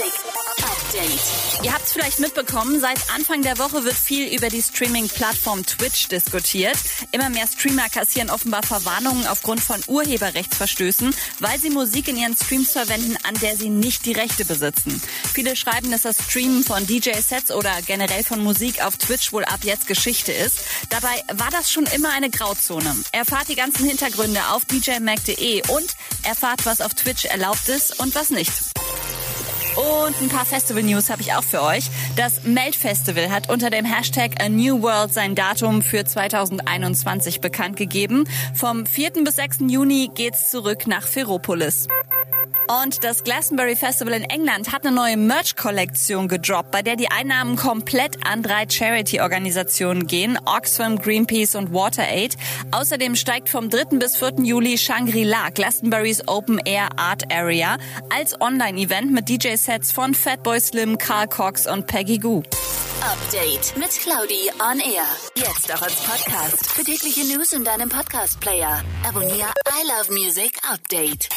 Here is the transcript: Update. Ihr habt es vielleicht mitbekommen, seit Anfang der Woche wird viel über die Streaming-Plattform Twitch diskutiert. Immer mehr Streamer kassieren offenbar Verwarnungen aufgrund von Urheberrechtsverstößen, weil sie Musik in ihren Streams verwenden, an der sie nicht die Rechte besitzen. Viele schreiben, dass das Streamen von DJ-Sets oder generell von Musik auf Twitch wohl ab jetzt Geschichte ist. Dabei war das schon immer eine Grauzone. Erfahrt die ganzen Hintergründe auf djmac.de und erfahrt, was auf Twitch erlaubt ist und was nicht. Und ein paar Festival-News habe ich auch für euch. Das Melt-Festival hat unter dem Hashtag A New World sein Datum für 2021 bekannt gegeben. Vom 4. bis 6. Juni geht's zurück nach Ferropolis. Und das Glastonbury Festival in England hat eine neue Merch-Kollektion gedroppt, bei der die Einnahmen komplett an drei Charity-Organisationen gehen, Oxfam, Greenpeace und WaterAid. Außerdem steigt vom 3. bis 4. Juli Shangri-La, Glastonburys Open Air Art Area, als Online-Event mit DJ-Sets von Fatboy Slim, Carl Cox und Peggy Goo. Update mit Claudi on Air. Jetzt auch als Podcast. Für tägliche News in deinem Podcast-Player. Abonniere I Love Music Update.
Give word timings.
Update. 0.00 1.62
Ihr 1.62 1.74
habt 1.74 1.84
es 1.84 1.92
vielleicht 1.92 2.20
mitbekommen, 2.20 2.80
seit 2.80 2.98
Anfang 3.14 3.42
der 3.42 3.58
Woche 3.58 3.84
wird 3.84 3.94
viel 3.94 4.34
über 4.34 4.48
die 4.48 4.62
Streaming-Plattform 4.62 5.66
Twitch 5.66 6.08
diskutiert. 6.08 6.78
Immer 7.12 7.28
mehr 7.28 7.46
Streamer 7.46 7.88
kassieren 7.90 8.30
offenbar 8.30 8.62
Verwarnungen 8.62 9.26
aufgrund 9.26 9.60
von 9.60 9.78
Urheberrechtsverstößen, 9.86 11.14
weil 11.40 11.60
sie 11.60 11.68
Musik 11.68 12.08
in 12.08 12.16
ihren 12.16 12.34
Streams 12.34 12.72
verwenden, 12.72 13.18
an 13.24 13.34
der 13.42 13.56
sie 13.56 13.68
nicht 13.68 14.06
die 14.06 14.12
Rechte 14.12 14.46
besitzen. 14.46 15.02
Viele 15.34 15.54
schreiben, 15.54 15.90
dass 15.90 16.02
das 16.02 16.16
Streamen 16.28 16.64
von 16.64 16.86
DJ-Sets 16.86 17.50
oder 17.50 17.72
generell 17.86 18.24
von 18.24 18.42
Musik 18.42 18.82
auf 18.82 18.96
Twitch 18.96 19.32
wohl 19.34 19.44
ab 19.44 19.60
jetzt 19.64 19.86
Geschichte 19.86 20.32
ist. 20.32 20.60
Dabei 20.88 21.22
war 21.34 21.50
das 21.50 21.70
schon 21.70 21.84
immer 21.84 22.10
eine 22.10 22.30
Grauzone. 22.30 22.96
Erfahrt 23.12 23.48
die 23.48 23.56
ganzen 23.56 23.86
Hintergründe 23.86 24.40
auf 24.48 24.64
djmac.de 24.64 25.62
und 25.68 25.94
erfahrt, 26.22 26.64
was 26.64 26.80
auf 26.80 26.94
Twitch 26.94 27.26
erlaubt 27.26 27.68
ist 27.68 28.00
und 28.00 28.14
was 28.14 28.30
nicht. 28.30 28.50
Und 29.76 30.20
ein 30.20 30.28
paar 30.28 30.44
Festival-News 30.44 31.10
habe 31.10 31.22
ich 31.22 31.32
auch 31.32 31.44
für 31.44 31.62
euch. 31.62 31.84
Das 32.16 32.42
Melt-Festival 32.44 33.30
hat 33.30 33.48
unter 33.48 33.70
dem 33.70 33.84
Hashtag 33.84 34.42
A 34.42 34.48
New 34.48 34.82
World 34.82 35.12
sein 35.12 35.34
Datum 35.34 35.82
für 35.82 36.04
2021 36.04 37.40
bekannt 37.40 37.76
gegeben. 37.76 38.24
Vom 38.54 38.86
4. 38.86 39.24
bis 39.24 39.36
6. 39.36 39.58
Juni 39.68 40.10
geht's 40.14 40.50
zurück 40.50 40.86
nach 40.86 41.06
Ferropolis. 41.06 41.86
Und 42.70 43.02
das 43.02 43.24
Glastonbury 43.24 43.74
Festival 43.74 44.14
in 44.14 44.22
England 44.22 44.70
hat 44.70 44.86
eine 44.86 44.94
neue 44.94 45.16
Merch-Kollektion 45.16 46.28
gedroppt, 46.28 46.70
bei 46.70 46.82
der 46.82 46.94
die 46.94 47.10
Einnahmen 47.10 47.56
komplett 47.56 48.24
an 48.24 48.44
drei 48.44 48.64
Charity-Organisationen 48.68 50.06
gehen, 50.06 50.38
Oxfam, 50.46 51.00
Greenpeace 51.00 51.56
und 51.56 51.74
WaterAid. 51.74 52.36
Außerdem 52.70 53.16
steigt 53.16 53.48
vom 53.48 53.70
3. 53.70 53.98
bis 53.98 54.16
4. 54.16 54.44
Juli 54.44 54.78
Shangri-La, 54.78 55.50
Glastonburys 55.50 56.28
Open 56.28 56.60
Air 56.64 56.90
Art 56.96 57.32
Area, 57.32 57.76
als 58.08 58.40
Online-Event 58.40 59.10
mit 59.10 59.28
DJ-Sets 59.28 59.90
von 59.90 60.14
Fatboy 60.14 60.60
Slim, 60.60 60.96
Carl 60.96 61.26
Cox 61.26 61.66
und 61.66 61.88
Peggy 61.88 62.18
Goo. 62.18 62.44
Update 63.02 63.76
mit 63.76 63.90
Claudi 63.90 64.48
on 64.60 64.78
Air. 64.78 65.06
Jetzt 65.34 65.74
auch 65.74 65.82
als 65.82 65.96
Podcast. 65.96 66.70
Für 66.70 66.84
tägliche 66.84 67.24
News 67.24 67.52
in 67.52 67.64
deinem 67.64 67.88
Podcast-Player. 67.88 68.84
Abonniere 69.08 69.52
I 69.66 69.86
Love 69.88 70.12
Music 70.12 70.52
Update. 70.70 71.28